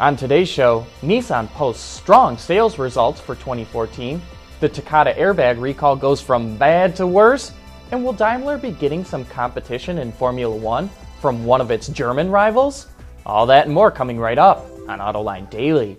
On 0.00 0.16
today's 0.16 0.48
show, 0.48 0.86
Nissan 1.02 1.46
posts 1.50 1.84
strong 1.84 2.38
sales 2.38 2.78
results 2.78 3.20
for 3.20 3.34
2014, 3.34 4.22
the 4.60 4.66
Takata 4.66 5.12
airbag 5.12 5.60
recall 5.60 5.94
goes 5.94 6.22
from 6.22 6.56
bad 6.56 6.96
to 6.96 7.06
worse, 7.06 7.52
and 7.90 8.02
will 8.02 8.14
Daimler 8.14 8.56
be 8.56 8.70
getting 8.70 9.04
some 9.04 9.26
competition 9.26 9.98
in 9.98 10.10
Formula 10.10 10.56
One 10.56 10.88
from 11.20 11.44
one 11.44 11.60
of 11.60 11.70
its 11.70 11.88
German 11.88 12.30
rivals? 12.30 12.86
All 13.26 13.44
that 13.44 13.66
and 13.66 13.74
more 13.74 13.90
coming 13.90 14.18
right 14.18 14.38
up 14.38 14.64
on 14.88 15.00
Autoline 15.00 15.50
Daily. 15.50 15.98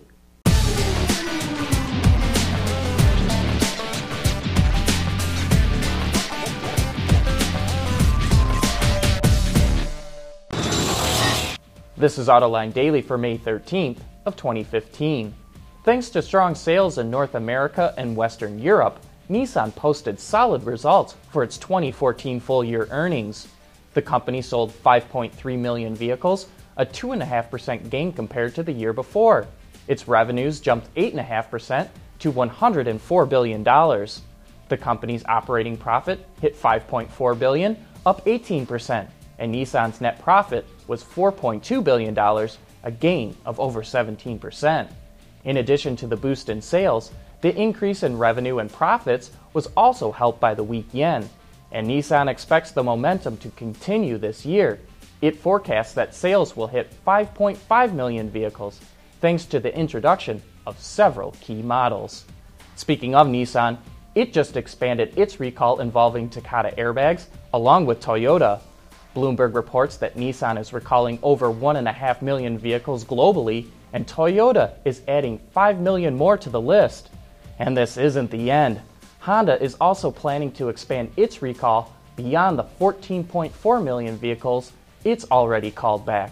This 12.01 12.17
is 12.17 12.29
Autoline 12.29 12.73
Daily 12.73 13.03
for 13.03 13.15
May 13.15 13.37
13th 13.37 13.99
of 14.25 14.35
2015. 14.35 15.35
Thanks 15.83 16.09
to 16.09 16.23
strong 16.23 16.55
sales 16.55 16.97
in 16.97 17.11
North 17.11 17.35
America 17.35 17.93
and 17.95 18.15
Western 18.15 18.57
Europe, 18.57 19.05
Nissan 19.29 19.75
posted 19.75 20.19
solid 20.19 20.63
results 20.63 21.15
for 21.29 21.43
its 21.43 21.59
2014 21.59 22.39
full 22.39 22.63
year 22.63 22.87
earnings. 22.89 23.47
The 23.93 24.01
company 24.01 24.41
sold 24.41 24.71
5.3 24.71 25.59
million 25.59 25.93
vehicles, 25.93 26.47
a 26.75 26.87
2.5% 26.87 27.91
gain 27.91 28.11
compared 28.11 28.55
to 28.55 28.63
the 28.63 28.73
year 28.73 28.93
before. 28.93 29.45
Its 29.87 30.07
revenues 30.07 30.59
jumped 30.59 30.91
8.5% 30.95 31.87
to 32.17 32.31
$104 32.31 33.29
billion. 33.29 33.63
The 34.69 34.77
company's 34.77 35.23
operating 35.25 35.77
profit 35.77 36.27
hit 36.41 36.59
5.4 36.59 37.37
billion, 37.37 37.77
up 38.07 38.25
18%, 38.25 39.07
and 39.37 39.53
Nissan's 39.53 40.01
net 40.01 40.19
profit 40.19 40.65
was 40.91 41.05
$4.2 41.05 41.81
billion, 41.85 42.17
a 42.83 42.91
gain 42.91 43.37
of 43.45 43.61
over 43.61 43.81
17%. 43.81 44.89
In 45.45 45.55
addition 45.55 45.95
to 45.95 46.05
the 46.05 46.17
boost 46.17 46.49
in 46.49 46.61
sales, 46.61 47.13
the 47.39 47.55
increase 47.55 48.03
in 48.03 48.17
revenue 48.17 48.57
and 48.57 48.69
profits 48.69 49.31
was 49.53 49.69
also 49.77 50.11
helped 50.11 50.41
by 50.41 50.53
the 50.53 50.65
weak 50.65 50.87
yen, 50.91 51.29
and 51.71 51.87
Nissan 51.87 52.27
expects 52.27 52.71
the 52.71 52.83
momentum 52.83 53.37
to 53.37 53.49
continue 53.51 54.17
this 54.17 54.45
year. 54.45 54.81
It 55.21 55.37
forecasts 55.37 55.93
that 55.93 56.13
sales 56.13 56.57
will 56.57 56.67
hit 56.67 56.93
5.5 57.07 57.93
million 57.93 58.29
vehicles 58.29 58.81
thanks 59.21 59.45
to 59.45 59.61
the 59.61 59.73
introduction 59.73 60.41
of 60.67 60.77
several 60.77 61.31
key 61.39 61.61
models. 61.61 62.25
Speaking 62.75 63.15
of 63.15 63.27
Nissan, 63.27 63.77
it 64.13 64.33
just 64.33 64.57
expanded 64.57 65.17
its 65.17 65.39
recall 65.39 65.79
involving 65.79 66.27
Takata 66.29 66.73
airbags 66.77 67.27
along 67.53 67.85
with 67.85 68.01
Toyota 68.01 68.59
Bloomberg 69.15 69.55
reports 69.55 69.97
that 69.97 70.15
Nissan 70.15 70.59
is 70.59 70.73
recalling 70.73 71.19
over 71.21 71.47
1.5 71.47 72.21
million 72.21 72.57
vehicles 72.57 73.03
globally, 73.03 73.67
and 73.93 74.07
Toyota 74.07 74.73
is 74.85 75.01
adding 75.07 75.39
5 75.51 75.79
million 75.79 76.15
more 76.15 76.37
to 76.37 76.49
the 76.49 76.61
list. 76.61 77.09
And 77.59 77.75
this 77.75 77.97
isn't 77.97 78.31
the 78.31 78.49
end. 78.49 78.81
Honda 79.19 79.61
is 79.61 79.75
also 79.81 80.11
planning 80.11 80.51
to 80.53 80.69
expand 80.69 81.11
its 81.17 81.41
recall 81.41 81.93
beyond 82.15 82.57
the 82.57 82.63
14.4 82.79 83.83
million 83.83 84.17
vehicles 84.17 84.71
it's 85.03 85.29
already 85.31 85.71
called 85.71 86.05
back. 86.05 86.31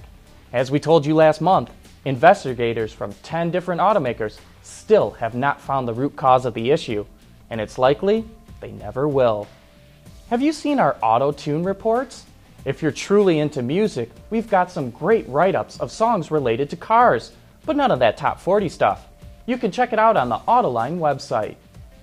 As 0.53 0.71
we 0.71 0.79
told 0.79 1.05
you 1.05 1.15
last 1.15 1.41
month, 1.41 1.71
investigators 2.05 2.93
from 2.93 3.13
10 3.23 3.51
different 3.51 3.81
automakers 3.81 4.39
still 4.63 5.11
have 5.11 5.35
not 5.35 5.59
found 5.59 5.87
the 5.87 5.93
root 5.93 6.15
cause 6.15 6.45
of 6.45 6.53
the 6.53 6.71
issue, 6.71 7.05
and 7.49 7.59
it's 7.59 7.77
likely 7.77 8.25
they 8.61 8.71
never 8.71 9.07
will. 9.07 9.47
Have 10.29 10.41
you 10.41 10.53
seen 10.53 10.79
our 10.79 10.97
auto 11.01 11.31
tune 11.31 11.63
reports? 11.63 12.25
If 12.65 12.81
you're 12.81 12.91
truly 12.91 13.39
into 13.39 13.61
music, 13.61 14.11
we've 14.29 14.49
got 14.49 14.69
some 14.69 14.89
great 14.89 15.27
write 15.29 15.55
ups 15.55 15.79
of 15.79 15.91
songs 15.91 16.29
related 16.29 16.69
to 16.71 16.75
cars, 16.75 17.31
but 17.65 17.77
none 17.77 17.89
of 17.89 17.99
that 17.99 18.17
top 18.17 18.39
40 18.39 18.67
stuff. 18.67 19.07
You 19.45 19.57
can 19.57 19.71
check 19.71 19.93
it 19.93 19.99
out 19.99 20.17
on 20.17 20.27
the 20.27 20.39
Autoline 20.39 20.99
website. 20.99 21.55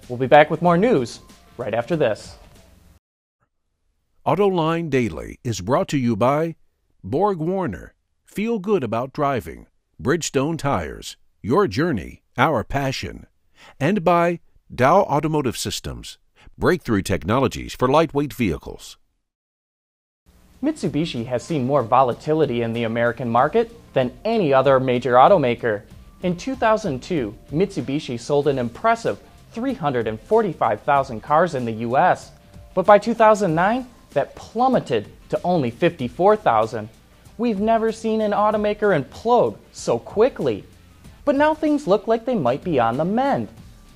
We'll 0.09 0.19
be 0.19 0.27
back 0.27 0.51
with 0.51 0.63
more 0.63 0.79
news 0.79 1.21
right 1.59 1.75
after 1.75 1.95
this. 1.95 2.37
Autoline 4.27 4.89
Daily 4.89 5.39
is 5.45 5.61
brought 5.61 5.89
to 5.89 5.99
you 5.99 6.17
by 6.17 6.57
Borg 7.05 7.39
Warner. 7.39 7.95
Feel 8.25 8.59
good 8.59 8.83
about 8.83 9.13
driving. 9.13 9.67
Bridgestone 10.03 10.59
Tires. 10.59 11.17
Your 11.43 11.69
journey, 11.69 12.23
our 12.37 12.65
passion. 12.65 13.27
And 13.79 14.03
by 14.03 14.41
Dow 14.75 15.03
Automotive 15.03 15.57
Systems. 15.57 16.19
Breakthrough 16.59 17.03
technologies 17.03 17.75
for 17.75 17.89
lightweight 17.89 18.33
vehicles. 18.33 18.97
Mitsubishi 20.67 21.25
has 21.27 21.45
seen 21.45 21.65
more 21.65 21.85
volatility 21.85 22.63
in 22.63 22.73
the 22.73 22.83
American 22.83 23.31
market 23.31 23.71
than 23.95 24.13
any 24.25 24.53
other 24.53 24.81
major 24.81 25.13
automaker. 25.13 25.83
In 26.25 26.37
2002, 26.37 27.33
Mitsubishi 27.53 28.19
sold 28.19 28.49
an 28.49 28.59
impressive 28.59 29.21
345,000 29.53 31.21
cars 31.21 31.55
in 31.55 31.65
the 31.67 31.87
US, 31.87 32.33
but 32.75 32.85
by 32.85 32.99
2009, 32.99 33.87
that 34.11 34.35
plummeted 34.35 35.09
to 35.29 35.41
only 35.45 35.71
54,000. 35.71 36.89
We've 37.39 37.61
never 37.61 37.93
seen 37.93 38.21
an 38.21 38.33
automaker 38.33 39.01
implode 39.01 39.57
so 39.71 40.01
quickly. 40.01 40.65
But 41.25 41.37
now 41.37 41.55
things 41.55 41.87
look 41.87 42.09
like 42.09 42.25
they 42.25 42.35
might 42.35 42.65
be 42.65 42.81
on 42.81 42.97
the 42.97 43.05
mend. 43.05 43.47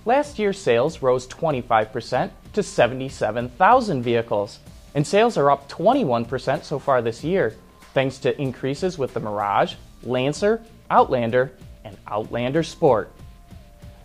Last 0.04 0.38
year's 0.38 0.58
sales 0.58 1.02
rose 1.02 1.26
25% 1.26 2.30
to 2.52 2.62
77,000 2.62 4.02
vehicles 4.04 4.60
and 4.94 5.06
sales 5.06 5.36
are 5.36 5.50
up 5.50 5.68
21% 5.68 6.64
so 6.64 6.78
far 6.78 7.02
this 7.02 7.22
year, 7.22 7.56
thanks 7.94 8.18
to 8.18 8.40
increases 8.40 8.98
with 8.98 9.14
the 9.14 9.20
Mirage, 9.20 9.74
Lancer, 10.02 10.62
Outlander, 10.90 11.52
and 11.84 11.96
Outlander 12.06 12.62
Sport. 12.62 13.10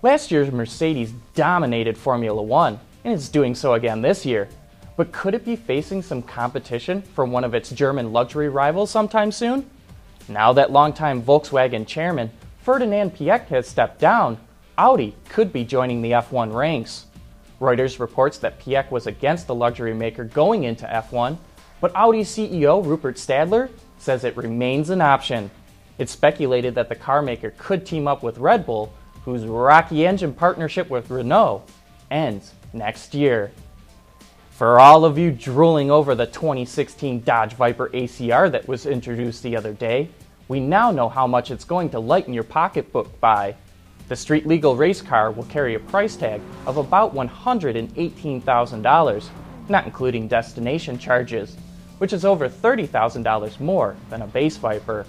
Last 0.01 0.31
year's 0.31 0.51
Mercedes 0.51 1.13
dominated 1.34 1.97
Formula 1.97 2.41
One, 2.41 2.79
and 3.03 3.13
is 3.13 3.29
doing 3.29 3.56
so 3.56 3.73
again 3.73 4.01
this 4.01 4.25
year. 4.25 4.47
But 4.97 5.12
could 5.12 5.34
it 5.34 5.44
be 5.44 5.56
facing 5.56 6.01
some 6.01 6.22
competition 6.22 7.02
from 7.02 7.31
one 7.31 7.44
of 7.44 7.53
its 7.53 7.69
German 7.69 8.13
luxury 8.13 8.50
rivals 8.50 8.91
sometime 8.91 9.31
soon? 9.31 9.69
Now 10.28 10.53
that 10.53 10.72
longtime 10.72 11.22
Volkswagen 11.22 11.85
chairman 11.85 12.31
Ferdinand 12.62 13.16
Piëch 13.16 13.47
has 13.50 13.67
stepped 13.67 14.00
down, 14.00 14.40
Audi 14.75 15.16
could 15.29 15.53
be 15.53 15.63
joining 15.63 16.02
the 16.02 16.12
F1 16.12 16.52
ranks. 16.52 17.06
Reuters 17.59 17.99
reports 17.99 18.38
that 18.39 18.59
Piëch 18.59 18.91
was 18.91 19.07
against 19.07 19.47
the 19.47 19.55
luxury 19.55 19.93
maker 19.93 20.25
going 20.25 20.63
into 20.63 20.85
F1, 20.85 21.38
but 21.79 21.95
Audi 21.95 22.21
CEO 22.21 22.85
Rupert 22.85 23.16
Stadler 23.16 23.69
says 23.97 24.23
it 24.23 24.35
remains 24.35 24.89
an 24.89 25.01
option. 25.01 25.49
It's 25.97 26.11
speculated 26.11 26.75
that 26.75 26.89
the 26.89 26.95
car 26.95 27.21
maker 27.21 27.53
could 27.57 27.85
team 27.85 28.07
up 28.07 28.23
with 28.23 28.38
Red 28.38 28.66
Bull, 28.66 28.93
whose 29.23 29.45
rocky 29.45 30.05
engine 30.05 30.33
partnership 30.33 30.89
with 30.89 31.09
Renault 31.09 31.63
ends 32.11 32.53
next 32.73 33.13
year. 33.13 33.51
For 34.51 34.79
all 34.79 35.03
of 35.03 35.17
you 35.17 35.31
drooling 35.31 35.91
over 35.91 36.16
the 36.16 36.27
2016 36.27 37.22
Dodge 37.22 37.53
Viper 37.53 37.89
ACR 37.89 38.51
that 38.51 38.67
was 38.67 38.85
introduced 38.85 39.43
the 39.43 39.55
other 39.57 39.73
day, 39.73 40.09
we 40.47 40.59
now 40.59 40.91
know 40.91 41.09
how 41.09 41.25
much 41.27 41.51
it's 41.51 41.66
going 41.66 41.89
to 41.89 41.99
lighten 41.99 42.33
your 42.33 42.43
pocketbook 42.43 43.19
by. 43.19 43.55
The 44.07 44.16
street 44.16 44.45
legal 44.45 44.75
race 44.75 45.01
car 45.01 45.31
will 45.31 45.45
carry 45.45 45.73
a 45.73 45.79
price 45.79 46.16
tag 46.16 46.39
of 46.67 46.77
about 46.77 47.16
$118,000, 47.16 49.29
not 49.67 49.85
including 49.85 50.27
destination 50.27 50.99
charges, 50.99 51.57
which 51.97 52.13
is 52.13 52.23
over 52.23 52.47
$30,000 52.47 53.59
more 53.59 53.95
than 54.11 54.21
a 54.21 54.27
base 54.27 54.57
Viper. 54.57 55.07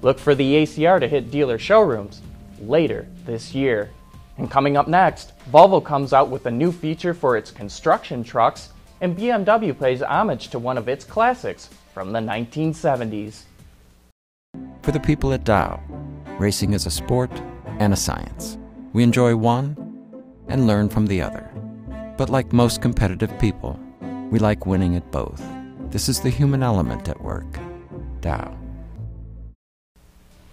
Look 0.00 0.18
for 0.18 0.34
the 0.34 0.54
ACR 0.54 0.98
to 1.00 1.08
hit 1.08 1.30
dealer 1.30 1.58
showrooms 1.58 2.22
later 2.62 3.06
this 3.26 3.54
year. 3.54 3.90
And 4.38 4.50
coming 4.50 4.78
up 4.78 4.88
next, 4.88 5.32
Volvo 5.50 5.84
comes 5.84 6.14
out 6.14 6.30
with 6.30 6.46
a 6.46 6.50
new 6.50 6.72
feature 6.72 7.12
for 7.12 7.36
its 7.36 7.50
construction 7.50 8.24
trucks, 8.24 8.70
and 9.02 9.14
BMW 9.14 9.78
pays 9.78 10.00
homage 10.00 10.48
to 10.48 10.58
one 10.58 10.78
of 10.78 10.88
its 10.88 11.04
classics 11.04 11.68
from 11.92 12.12
the 12.12 12.20
1970s. 12.20 13.42
For 14.80 14.92
the 14.92 15.00
people 15.00 15.34
at 15.34 15.44
Dow, 15.44 15.78
racing 16.38 16.72
is 16.72 16.86
a 16.86 16.90
sport 16.90 17.30
and 17.80 17.92
a 17.92 17.96
science. 17.96 18.56
We 18.92 19.02
enjoy 19.02 19.34
one 19.34 19.76
and 20.48 20.68
learn 20.68 20.88
from 20.88 21.06
the 21.06 21.22
other. 21.22 21.50
But 22.16 22.30
like 22.30 22.52
most 22.52 22.82
competitive 22.82 23.36
people, 23.40 23.80
we 24.30 24.38
like 24.38 24.66
winning 24.66 24.94
at 24.94 25.10
both. 25.10 25.42
This 25.90 26.08
is 26.08 26.20
the 26.20 26.30
human 26.30 26.62
element 26.62 27.08
at 27.08 27.20
work. 27.20 27.58
Dow. 28.20 28.56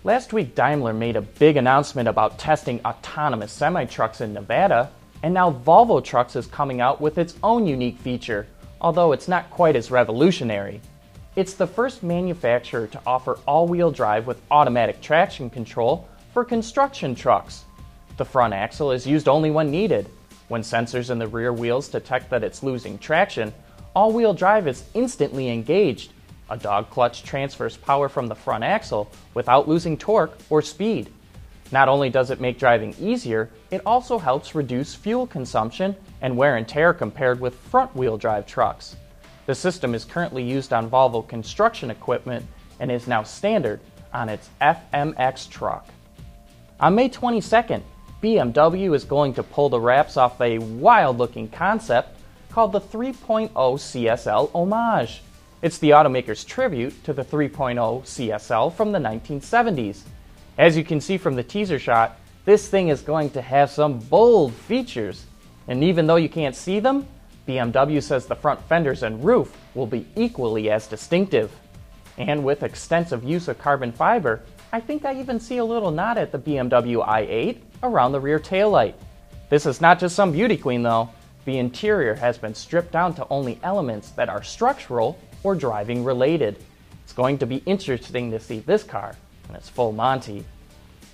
Last 0.03 0.31
week, 0.31 0.56
Daimler 0.56 0.94
made 0.94 1.18
a 1.18 1.21
big 1.21 1.57
announcement 1.57 2.07
about 2.07 2.39
testing 2.39 2.79
autonomous 2.85 3.51
semi 3.51 3.83
trucks 3.85 4.21
in 4.21 4.33
Nevada, 4.33 4.89
and 5.21 5.33
now 5.33 5.51
Volvo 5.51 6.01
Trucks 6.01 6.38
is 6.38 6.47
coming 6.47 6.79
out 6.79 7.01
with 7.01 7.18
its 7.18 7.35
own 7.44 7.68
unique 7.68 8.00
feature, 8.00 8.47
although 8.79 9.12
it's 9.12 9.27
not 9.27 9.50
quite 9.50 9.75
as 9.75 9.91
revolutionary. 9.91 10.79
It's 11.35 11.56
the 11.56 11.68
first 11.68 12.03
manufacturer 12.03 12.88
to 12.88 13.01
offer 13.06 13.38
all 13.45 13.68
wheel 13.68 13.91
drive 13.91 14.25
with 14.27 14.41
automatic 14.50 15.01
traction 15.01 15.50
control 15.50 16.07
for 16.38 16.45
construction 16.45 17.16
trucks. 17.16 17.66
The 18.18 18.24
front 18.24 18.54
axle 18.54 18.92
is 18.92 19.07
used 19.07 19.28
only 19.28 19.50
when 19.50 19.72
needed. 19.72 20.07
When 20.50 20.62
sensors 20.62 21.10
in 21.10 21.18
the 21.18 21.25
rear 21.25 21.51
wheels 21.51 21.89
detect 21.89 22.30
that 22.30 22.44
it's 22.44 22.62
losing 22.62 23.00
traction, 23.00 23.51
all 23.95 24.12
wheel 24.12 24.36
drive 24.36 24.68
is 24.68 24.84
instantly 24.94 25.50
engaged. 25.50 26.13
A 26.51 26.57
dog 26.57 26.92
clutch 26.92 27.24
transfers 27.24 27.75
power 27.75 28.07
from 28.07 28.28
the 28.28 28.36
front 28.36 28.63
axle 28.63 29.10
without 29.34 29.68
losing 29.68 29.98
torque 29.98 30.38
or 30.51 30.62
speed. 30.62 31.12
Not 31.72 31.89
only 31.89 32.12
does 32.12 32.30
it 32.30 32.39
make 32.39 32.60
driving 32.60 32.94
easier, 33.01 33.50
it 33.72 33.81
also 33.84 34.19
helps 34.19 34.54
reduce 34.54 34.94
fuel 34.94 35.25
consumption 35.25 35.95
and 36.22 36.38
wear 36.38 36.57
and 36.57 36.68
tear 36.68 36.94
compared 36.94 37.39
with 37.39 37.56
front 37.56 37.95
wheel 37.95 38.16
drive 38.16 38.45
trucks. 38.45 38.95
The 39.48 39.56
system 39.56 39.95
is 39.95 40.06
currently 40.06 40.44
used 40.44 40.72
on 40.72 40.88
Volvo 40.88 41.28
construction 41.28 41.89
equipment 41.89 42.45
and 42.80 42.92
is 42.92 43.07
now 43.07 43.24
standard 43.24 43.80
on 44.13 44.30
its 44.30 44.51
FMX 44.62 45.50
truck. 45.50 45.88
On 46.79 46.94
May 46.94 47.09
22nd, 47.09 47.81
BMW 48.21 48.94
is 48.94 49.03
going 49.03 49.33
to 49.33 49.41
pull 49.41 49.68
the 49.68 49.79
wraps 49.79 50.15
off 50.15 50.39
a 50.39 50.59
wild 50.59 51.18
looking 51.18 51.50
concept 51.50 52.19
called 52.51 52.71
the 52.71 52.79
3.0 52.79 53.50
CSL 53.51 54.51
Homage. 54.53 55.24
It's 55.63 55.79
the 55.79 55.89
automaker's 55.89 56.44
tribute 56.44 57.03
to 57.03 57.13
the 57.13 57.25
3.0 57.25 58.03
CSL 58.03 58.71
from 58.75 58.91
the 58.91 59.00
1970s. 59.00 60.01
As 60.59 60.77
you 60.77 60.83
can 60.83 61.01
see 61.01 61.18
from 61.18 61.33
the 61.33 61.41
teaser 61.41 61.79
shot, 61.79 62.19
this 62.45 62.69
thing 62.69 62.89
is 62.89 63.01
going 63.01 63.31
to 63.31 63.41
have 63.41 63.71
some 63.71 63.97
bold 63.97 64.53
features. 64.53 65.25
And 65.68 65.83
even 65.83 66.06
though 66.06 66.18
you 66.18 66.29
can't 66.29 66.56
see 66.56 66.79
them, 66.79 67.07
BMW 67.47 68.03
says 68.03 68.27
the 68.27 68.35
front 68.35 68.62
fenders 68.69 69.01
and 69.01 69.25
roof 69.25 69.57
will 69.74 69.88
be 69.88 70.06
equally 70.15 70.69
as 70.69 70.85
distinctive. 70.85 71.51
And 72.19 72.44
with 72.44 72.62
extensive 72.62 73.24
use 73.24 73.47
of 73.47 73.57
carbon 73.57 73.91
fiber, 73.91 74.44
I 74.74 74.81
think 74.81 75.06
I 75.06 75.18
even 75.19 75.40
see 75.40 75.58
a 75.58 75.66
little 75.66 75.92
nod 75.92 76.18
at 76.18 76.34
the 76.34 76.40
BMW 76.40 77.06
i8 77.06 77.58
around 77.84 78.12
the 78.12 78.19
rear 78.19 78.38
taillight. 78.38 78.96
This 79.50 79.66
is 79.66 79.80
not 79.80 79.98
just 79.98 80.16
some 80.16 80.34
beauty 80.34 80.58
queen 80.58 80.84
though. 80.84 81.10
The 81.46 81.58
interior 81.58 82.14
has 82.16 82.38
been 82.38 82.54
stripped 82.54 82.92
down 82.92 83.14
to 83.16 83.25
only 83.30 83.60
elements 83.64 84.10
that 84.12 84.28
are 84.28 84.44
structural 84.44 85.18
or 85.44 85.56
driving 85.56 86.04
related. 86.04 86.62
It's 87.06 87.14
going 87.14 87.38
to 87.38 87.46
be 87.46 87.64
interesting 87.66 88.30
to 88.31 88.40
see 88.42 88.60
this 88.60 88.84
car 88.84 89.16
in 89.48 89.56
its 89.56 89.69
full 89.69 89.94
Monty. 89.94 90.44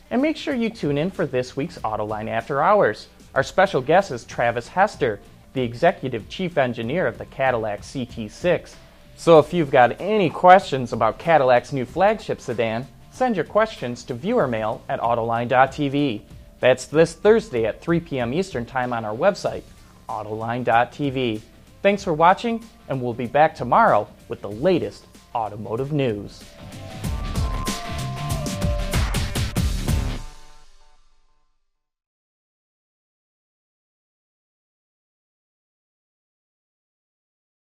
And 0.10 0.20
make 0.20 0.36
sure 0.36 0.56
you 0.56 0.72
tune 0.72 0.98
in 0.98 1.12
for 1.12 1.28
this 1.28 1.56
week's 1.56 1.78
Autoline 1.80 2.30
After 2.30 2.64
Hours. 2.64 3.08
Our 3.36 3.44
special 3.44 3.82
guest 3.82 4.10
is 4.10 4.26
Travis 4.26 4.68
Hester, 4.68 5.20
the 5.54 5.62
Executive 5.62 6.28
Chief 6.28 6.58
Engineer 6.58 7.06
of 7.06 7.20
the 7.20 7.26
Cadillac 7.26 7.82
CT6. 7.82 8.74
So 9.16 9.38
if 9.38 9.54
you've 9.54 9.70
got 9.70 10.02
any 10.02 10.32
questions 10.32 10.92
about 10.92 11.20
Cadillac's 11.20 11.72
new 11.72 11.86
flagship 11.86 12.42
sedan, 12.42 12.88
send 13.14 13.36
your 13.36 13.46
questions 13.46 14.04
to 14.04 14.16
viewermail 14.16 14.82
at 14.90 15.00
autoline.tv. 15.00 16.22
That's 16.60 16.86
this 16.88 17.14
Thursday 17.14 17.66
at 17.66 17.80
3 17.80 18.00
p.m. 18.00 18.34
Eastern 18.34 18.66
Time 18.66 18.92
on 18.92 19.06
our 19.06 19.16
website, 19.16 19.62
autoline.tv. 20.10 21.42
Thanks 21.82 22.04
for 22.04 22.14
watching, 22.14 22.64
and 22.90 23.02
we'll 23.02 23.14
be 23.14 23.28
back 23.28 23.56
tomorrow 23.56 24.08
with 24.30 24.42
the 24.42 24.50
latest 24.50 25.06
automotive 25.36 25.92
news. 25.92 26.44